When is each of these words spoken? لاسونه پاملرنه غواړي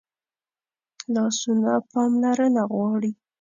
لاسونه 1.13 1.71
پاملرنه 1.91 2.63
غواړي 2.71 3.11